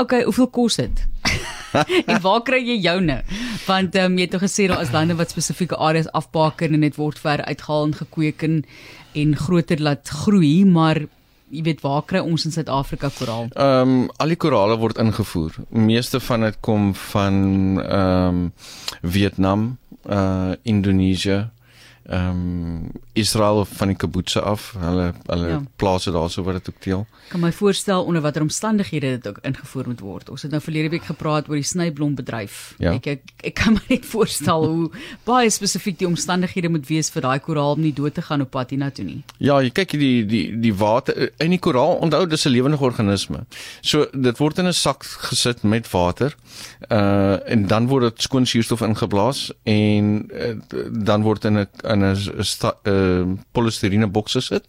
Okay, 0.00 0.22
hoeveel 0.24 0.48
kos 0.48 0.76
dit? 0.76 1.04
en 2.10 2.20
waar 2.24 2.40
kry 2.42 2.62
jy 2.64 2.78
joune? 2.80 3.20
Want 3.66 3.94
ehm 3.94 4.12
um, 4.12 4.16
jy 4.16 4.24
het 4.24 4.32
tog 4.32 4.46
gesê 4.48 4.64
daar 4.66 4.80
is 4.80 4.92
lande 4.96 5.14
wat 5.14 5.30
spesifieke 5.30 5.76
areas 5.76 6.08
afbaken 6.12 6.72
en 6.72 6.80
dit 6.80 6.96
word 6.96 7.18
ver 7.18 7.44
uitgehaal 7.44 7.84
en 7.84 7.94
gekweek 8.00 8.42
en, 8.42 8.64
en 9.12 9.36
groter 9.36 9.80
laat 9.80 10.08
groei, 10.08 10.64
maar 10.64 11.04
jy 11.50 11.62
weet 11.62 11.80
waar 11.84 12.02
kry 12.06 12.22
ons 12.24 12.44
in 12.44 12.54
Suid-Afrika 12.54 13.10
koraal? 13.18 13.48
Ehm 13.52 13.94
um, 13.94 14.10
al 14.16 14.32
die 14.32 14.40
korale 14.40 14.76
word 14.80 14.98
ingevoer. 14.98 15.56
Meeste 15.70 16.20
van 16.20 16.46
dit 16.48 16.60
kom 16.60 16.92
van 17.10 17.34
ehm 17.82 18.28
um, 18.28 18.52
Vietnam, 19.02 19.78
uh 20.06 20.52
Indonesië, 20.62 21.50
ehm 22.06 22.30
um, 22.30 22.90
Israel 23.12 23.64
van 23.64 23.88
die 23.88 23.96
kibbutze 23.96 24.40
af. 24.40 24.74
Hulle 24.78 25.12
hulle 25.26 25.48
ja. 25.48 25.62
plase 25.76 26.10
daarso 26.10 26.42
waar 26.42 26.58
dit 26.58 26.68
ook 26.68 26.82
deel. 26.82 27.06
Kan 27.28 27.40
my 27.40 27.52
voorstel 27.52 28.04
onder 28.04 28.22
watter 28.22 28.42
omstandighede 28.42 29.06
dit 29.06 29.28
ook 29.28 29.38
ingevoer 29.42 29.86
moet 29.86 30.00
word. 30.00 30.30
Ons 30.30 30.42
het 30.42 30.50
nou 30.50 30.62
verlede 30.62 30.88
week 30.88 31.04
gepraat 31.04 31.48
oor 31.48 31.54
die 31.54 31.64
snyblombedryf. 31.64 32.74
Ja. 32.78 32.92
Ek, 32.92 33.06
ek 33.06 33.22
ek 33.50 33.54
kan 33.54 33.72
my 33.78 33.84
net 33.88 34.06
voorstel 34.06 34.66
hoe 34.66 34.90
baie 35.24 35.50
spesifiek 35.50 35.98
die 35.98 36.08
omstandighede 36.08 36.68
moet 36.68 36.88
wees 36.90 37.10
vir 37.14 37.24
daai 37.24 37.38
koraal 37.38 37.78
om 37.78 37.84
nie 37.86 37.94
dood 37.94 38.14
te 38.14 38.22
gaan 38.26 38.44
op 38.44 38.50
pad 38.50 38.74
hiernatoe 38.74 39.06
nie. 39.06 39.22
Ja, 39.38 39.60
jy 39.62 39.70
kyk 39.70 39.96
die 40.00 40.26
die 40.28 40.44
die 40.60 40.74
water 40.74 41.30
in 41.38 41.54
die 41.56 41.62
koraal, 41.62 41.96
onthou 42.04 42.26
dis 42.26 42.46
'n 42.46 42.52
lewende 42.52 42.80
organisme. 42.80 43.46
So 43.80 44.06
dit 44.12 44.38
word 44.38 44.58
in 44.58 44.66
'n 44.66 44.72
sak 44.72 45.04
gesit 45.30 45.62
met 45.62 45.90
water. 45.90 46.36
Uh 46.90 47.38
en 47.48 47.66
dan 47.66 47.86
word 47.88 48.02
dit 48.10 48.22
skoon 48.22 48.46
suurstof 48.46 48.80
ingeblaas 48.80 49.52
en 49.62 50.28
uh, 50.32 50.54
dan 50.90 51.22
word 51.22 51.44
in 51.44 51.58
'n 51.58 51.68
in 51.94 52.04
'n 52.04 52.16
uh, 52.90 53.38
polistirene 53.52 54.10
bokse 54.10 54.40
sit 54.40 54.66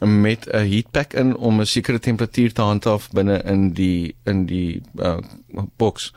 met 0.00 0.46
'n 0.50 0.70
heatpack 0.70 1.12
in 1.12 1.36
om 1.36 1.60
'n 1.60 1.66
sekere 1.66 1.98
temperatuur 1.98 2.52
te 2.52 2.62
handhaaf 2.62 3.10
binne 3.10 3.42
in 3.42 3.72
die 3.72 4.14
in 4.24 4.46
die 4.46 4.82
uh, 4.94 5.16
boks. 5.76 6.12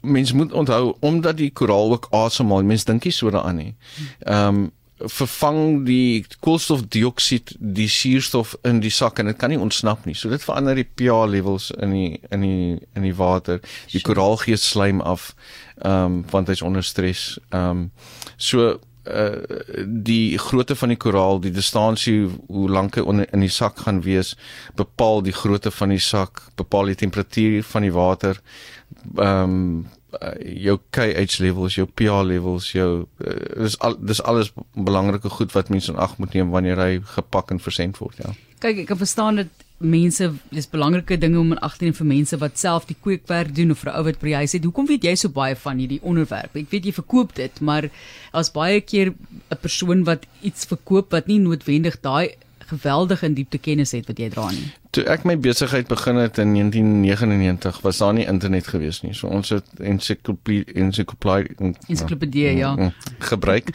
Mens 0.00 0.32
moet 0.32 0.52
onthou 0.52 0.96
omdat 1.00 1.36
die 1.36 1.50
koraal 1.50 1.92
ook 1.92 2.06
asemhaal, 2.10 2.62
mens 2.62 2.84
dink 2.84 3.04
nie 3.04 3.12
so 3.12 3.30
daaraan 3.30 3.56
nie. 3.56 3.74
Ehm 4.18 4.48
um, 4.48 4.72
vervang 5.04 5.86
die 5.86 6.24
koolstofdioksied 6.40 7.56
die 7.58 7.88
suurstof 7.88 8.54
in 8.62 8.80
die 8.80 8.90
sak 8.90 9.18
en 9.18 9.26
dit 9.26 9.36
kan 9.36 9.50
nie 9.50 9.58
ontsnap 9.58 10.04
nie. 10.04 10.14
So 10.14 10.30
dit 10.30 10.44
verander 10.44 10.78
die 10.78 10.86
pH 10.86 11.26
levels 11.26 11.70
in 11.70 11.90
die 11.90 12.20
in 12.30 12.40
die 12.40 12.78
in 12.94 13.02
die 13.02 13.16
water. 13.16 13.60
Die 13.90 14.00
koraal 14.00 14.36
gee 14.36 14.56
slaim 14.56 15.00
af 15.00 15.34
ehm 15.82 16.04
um, 16.04 16.24
want 16.30 16.48
hy's 16.48 16.62
onder 16.62 16.82
stres. 16.82 17.38
Ehm 17.50 17.70
um, 17.70 17.90
so 18.36 18.78
uh 19.06 19.82
die 19.86 20.38
grootte 20.38 20.76
van 20.78 20.92
die 20.92 20.98
koraal, 21.00 21.40
die 21.42 21.54
distansie 21.54 22.28
hoe 22.46 22.68
lank 22.70 22.96
hy 22.96 23.24
in 23.32 23.42
die 23.42 23.50
sak 23.50 23.82
gaan 23.86 24.02
wees, 24.02 24.36
bepaal 24.78 25.22
die 25.22 25.34
grootte 25.34 25.70
van 25.70 25.90
die 25.94 26.02
sak, 26.02 26.44
bepaal 26.56 26.92
die 26.92 27.00
temperatuur 27.02 27.62
van 27.62 27.82
die 27.82 27.92
water. 27.92 28.40
Ehm 29.16 29.58
um, 29.58 29.90
jou 30.44 30.76
KH 30.92 31.38
levels, 31.40 31.74
jou 31.78 31.86
pH 31.88 32.22
levels, 32.28 32.66
jou 32.72 33.06
uh, 33.24 33.36
dis 33.64 33.78
al 33.80 33.96
dis 33.98 34.20
alles 34.22 34.52
belangrike 34.76 35.30
goed 35.32 35.54
wat 35.56 35.70
mense 35.72 35.92
in 35.92 35.98
ag 35.98 36.18
moet 36.18 36.34
neem 36.36 36.50
wanneer 36.52 36.76
hy 36.76 37.00
gepak 37.14 37.50
en 37.50 37.60
versend 37.60 37.98
word, 37.98 38.18
ja. 38.20 38.34
Kyk, 38.60 38.84
ek 38.84 38.90
kan 38.92 39.00
verstaan 39.00 39.40
dat 39.40 39.64
mense 39.84 40.28
dis 40.50 40.68
belangrike 40.68 41.18
dinge 41.18 41.38
om 41.38 41.52
in 41.52 41.58
ag 41.58 41.76
te 41.76 41.84
neem 41.84 41.94
vir 41.94 42.06
mense 42.06 42.38
wat 42.38 42.58
self 42.58 42.86
die 42.86 42.96
kweekwerk 43.00 43.54
doen 43.54 43.70
of 43.70 43.78
vir 43.78 43.92
'n 43.92 43.96
ou 43.98 44.04
wat 44.04 44.20
by 44.20 44.26
die 44.26 44.40
huis 44.40 44.52
het. 44.52 44.64
Hoekom 44.64 44.86
weet 44.86 45.04
jy 45.04 45.14
so 45.14 45.28
baie 45.28 45.56
van 45.56 45.78
hierdie 45.78 46.02
onderwerp? 46.02 46.56
Ek 46.56 46.70
weet 46.70 46.84
jy 46.84 46.92
verkoop 46.92 47.34
dit, 47.34 47.60
maar 47.60 47.90
as 48.32 48.50
baie 48.50 48.80
keer 48.80 49.14
'n 49.50 49.60
persoon 49.60 50.04
wat 50.04 50.26
iets 50.42 50.64
verkoop 50.64 51.10
wat 51.10 51.26
nie 51.26 51.38
noodwendig 51.38 52.00
daai 52.00 52.34
geweldige 52.72 53.26
in 53.26 53.34
diepte 53.34 53.58
kennis 53.58 53.92
het 53.92 54.06
wat 54.06 54.18
jy 54.18 54.28
dra 54.28 54.50
nie. 54.50 54.72
Toe 54.92 55.06
ek 55.08 55.22
my 55.24 55.38
besigheid 55.40 55.86
begin 55.88 56.18
het 56.20 56.36
in 56.38 56.50
1999 56.52 57.80
was 57.80 57.98
daar 58.02 58.12
nie 58.12 58.26
internet 58.28 58.66
gewees 58.68 58.98
nie. 59.00 59.14
So 59.16 59.30
ons 59.32 59.48
het 59.48 59.64
ensiklopedie 59.80 60.66
ensiklopedie 60.76 62.50
ja 62.58 62.74
mm, 62.74 62.90
gebruik. 63.18 63.72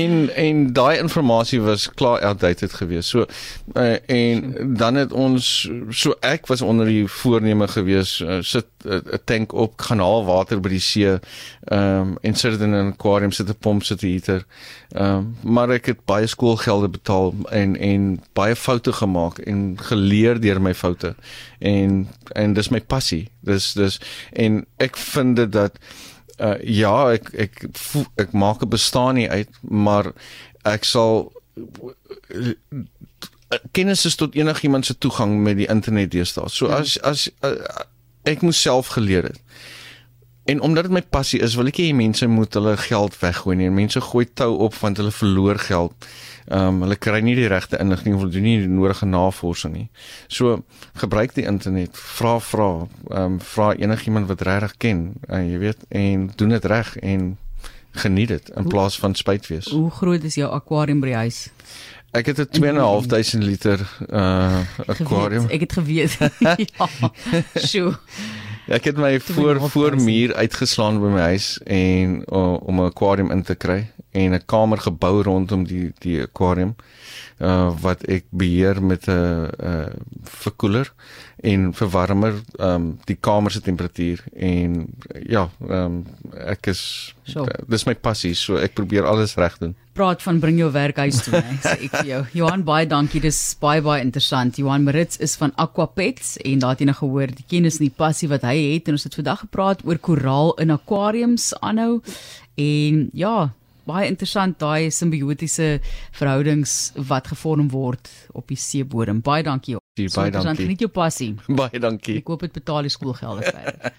en 0.00 0.30
en 0.34 0.62
daai 0.72 0.98
inligting 0.98 1.66
was 1.66 1.84
klaar 1.92 2.24
outdated 2.24 2.72
gewees. 2.72 3.08
So 3.12 3.26
uh, 3.74 3.96
en 4.08 4.54
dan 4.78 4.94
het 4.94 5.12
ons 5.12 5.68
so 5.90 6.16
ek 6.24 6.48
was 6.48 6.64
onder 6.64 6.88
die 6.88 7.04
voorneme 7.12 7.68
gewees 7.68 8.16
uh, 8.24 8.40
sit 8.40 8.64
eh, 8.84 8.96
'n 8.96 9.02
uh, 9.04 9.20
tank 9.24 9.52
op 9.52 9.80
gaan 9.80 10.00
haal 10.00 10.24
water 10.24 10.60
by 10.60 10.68
die 10.68 10.80
see 10.80 11.04
ehm 11.04 11.20
um, 11.76 12.16
en 12.22 12.34
sit 12.34 12.56
dit 12.56 12.60
in 12.60 12.72
'n 12.72 12.92
aquarium 12.96 13.32
sit 13.32 13.48
'n 13.48 13.56
pomp 13.60 13.84
sit 13.84 14.02
'n 14.02 14.06
heater. 14.08 14.46
Ehm 14.96 15.12
um, 15.12 15.36
maar 15.42 15.70
ek 15.70 15.86
het 15.86 16.04
baie 16.04 16.26
skoolgelde 16.26 16.88
betaal 16.88 17.34
en 17.50 17.76
en 17.76 18.20
baie 18.32 18.56
foute 18.56 18.92
gemaak 18.92 19.38
en 19.38 19.76
geleer 19.76 20.40
deur 20.40 20.53
my 20.60 20.74
foute. 20.74 21.14
En 21.58 22.08
en 22.34 22.52
dis 22.52 22.68
my 22.68 22.80
passie. 22.80 23.28
Dis 23.40 23.72
dis 23.72 24.00
en 24.32 24.66
ek 24.76 24.96
vind 24.96 25.36
dit 25.36 25.52
dat 25.52 25.78
uh, 26.38 26.58
ja, 26.62 27.12
ek 27.12 27.30
ek 27.34 27.64
ek 28.16 28.32
maak 28.32 28.62
'n 28.62 28.68
bestaan 28.68 29.14
nie 29.14 29.30
uit, 29.30 29.50
maar 29.60 30.12
ek 30.62 30.84
sal 30.84 31.32
kennis 33.72 34.04
is 34.04 34.14
tot 34.14 34.34
enigiemand 34.34 34.86
se 34.86 34.98
toegang 34.98 35.42
met 35.42 35.56
die 35.56 35.68
internet 35.68 36.10
deesdae. 36.10 36.48
So 36.48 36.68
ja. 36.68 36.82
as 36.82 36.98
as 37.02 37.30
uh, 37.40 37.54
ek 38.22 38.42
moet 38.42 38.54
self 38.54 38.86
geleer 38.96 39.22
het. 39.22 39.40
En 40.44 40.60
omdat 40.60 40.84
dit 40.84 40.92
my 40.92 41.02
passie 41.02 41.40
is, 41.40 41.54
wil 41.56 41.70
ek 41.70 41.78
hê 41.80 41.92
mense 41.96 42.26
moet 42.28 42.52
hulle 42.54 42.76
geld 42.76 43.14
weggooi 43.20 43.56
nie. 43.56 43.70
Mense 43.72 44.00
gooi 44.04 44.26
tou 44.36 44.50
op 44.66 44.74
want 44.76 45.00
hulle 45.00 45.12
verloor 45.14 45.58
geld. 45.58 46.08
Ehm 46.44 46.66
um, 46.74 46.82
hulle 46.84 46.98
kry 47.00 47.22
nie 47.24 47.36
die 47.38 47.48
regte 47.48 47.78
inligting 47.80 48.18
of 48.18 48.26
doen 48.28 48.44
nie 48.44 48.58
die 48.60 48.68
nodige 48.68 49.08
navorsing 49.08 49.72
nie. 49.72 49.86
So 50.28 50.58
gebruik 51.00 51.32
die 51.38 51.46
internet, 51.48 51.96
vra 51.96 52.36
vra, 52.44 52.68
ehm 53.08 53.38
um, 53.38 53.40
vra 53.40 53.72
enigiemand 53.80 54.28
wat 54.28 54.44
regtig 54.44 54.76
ken, 54.84 55.00
en 55.28 55.40
uh, 55.40 55.48
jy 55.52 55.62
weet 55.64 55.88
en 55.88 56.28
doen 56.36 56.52
dit 56.58 56.68
reg 56.74 56.92
en 57.00 57.26
geniet 58.04 58.28
dit 58.28 58.52
in 58.58 58.68
plaas 58.68 58.98
van 59.00 59.14
spyt 59.14 59.46
wees. 59.48 59.70
Hoe 59.72 59.90
groot 59.90 60.24
is 60.24 60.36
jou 60.36 60.50
akwarium 60.52 61.00
by 61.00 61.14
die 61.14 61.20
huis? 61.24 61.40
Ek 62.14 62.26
het 62.26 62.38
'n 62.38 62.48
2.500 62.52 63.42
liter 63.42 63.80
uh 64.10 64.60
akwarium. 64.86 65.48
Ek 65.48 65.60
het 65.60 65.72
geweet. 65.72 66.18
ja. 66.76 66.88
Sjoe. 67.54 67.96
Ek 68.64 68.84
het 68.88 68.96
my 68.96 69.20
voor 69.20 69.60
voor 69.70 69.96
muur 70.00 70.34
uitgeslaan 70.34 70.96
by 71.00 71.10
my 71.12 71.20
huis 71.20 71.58
en 71.68 72.22
uh, 72.32 72.56
om 72.64 72.80
'n 72.80 72.88
akwarium 72.88 73.30
in 73.30 73.42
te 73.42 73.54
kry 73.54 73.90
en 74.14 74.34
'n 74.34 74.46
kamer 74.46 74.78
gebou 74.78 75.22
rondom 75.22 75.64
die 75.66 75.92
die 75.98 76.22
akwarium 76.22 76.74
uh 77.42 77.70
wat 77.82 78.04
ek 78.06 78.24
beheer 78.30 78.82
met 78.82 79.08
'n 79.08 79.50
uh 79.58 79.90
verkoeler 80.22 80.92
en 81.42 81.74
verwarmer 81.74 82.34
um 82.58 82.98
die 83.04 83.16
kamer 83.20 83.50
se 83.50 83.60
temperatuur 83.60 84.24
en 84.32 84.86
ja 85.28 85.48
um 85.68 86.04
ek 86.46 86.66
is 86.66 87.14
so. 87.24 87.46
dis 87.68 87.86
my 87.86 87.94
passie 87.94 88.34
so 88.34 88.56
ek 88.56 88.74
probeer 88.74 89.04
alles 89.04 89.34
reg 89.34 89.58
doen. 89.58 89.74
Praat 89.92 90.22
van 90.22 90.38
bring 90.38 90.58
jou 90.58 90.70
werk 90.70 90.96
huis 90.96 91.22
toe 91.22 91.34
hè 91.34 91.56
sê 91.62 91.74
ek 91.88 91.96
vir 91.96 92.06
jou. 92.06 92.22
Johan 92.32 92.64
baie 92.64 92.86
dankie 92.86 93.20
dis 93.20 93.56
baie 93.60 93.82
baie 93.82 94.02
interessant. 94.02 94.56
Johan 94.56 94.84
Marits 94.84 95.18
is 95.18 95.36
van 95.36 95.52
Aquapets 95.56 96.36
en 96.36 96.58
daar 96.58 96.70
het 96.70 96.80
jy 96.80 96.86
nou 96.86 96.96
gehoor 96.96 97.34
die 97.34 97.46
kennis 97.48 97.80
en 97.80 97.88
die 97.88 97.96
passie 97.96 98.28
wat 98.28 98.42
hy 98.42 98.56
het 98.74 98.88
en 98.88 98.94
ons 98.94 99.04
het 99.04 99.14
vandag 99.14 99.40
gepraat 99.40 99.84
oor 99.84 99.98
koraal 99.98 100.54
in 100.62 100.70
akwariums 100.70 101.52
aanhou. 101.60 102.00
En 102.54 103.10
ja 103.12 103.50
baie 103.86 104.08
interessant 104.08 104.58
daai 104.58 104.90
simbiotiese 104.94 105.80
verhoudings 106.16 106.92
wat 107.10 107.28
gevorm 107.32 107.68
word 107.72 108.08
op 108.32 108.48
die 108.48 108.56
seebodem. 108.60 109.20
Baie 109.24 109.42
dankie. 109.46 109.76
Baie 109.96 110.08
So, 110.10 110.24
dankie. 110.30 110.64
geniet 110.64 110.80
jou 110.80 110.90
passie. 110.90 111.34
Baie 111.60 111.78
dankie. 111.80 112.16
Ek 112.18 112.26
hoop 112.32 112.40
dit 112.46 112.52
betaal 112.56 112.82
die 112.88 112.90
skoolgelde 112.90 113.46
verder. 113.46 113.92